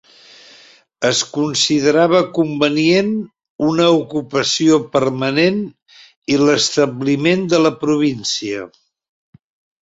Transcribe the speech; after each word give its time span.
Es 1.07 1.19
considerava 1.33 2.21
convenient 2.37 3.11
una 3.67 3.85
ocupació 3.97 4.79
permanent 4.97 5.61
i 6.37 6.41
l'establiment 6.45 7.45
de 7.53 7.61
la 7.69 7.75
província. 7.85 8.65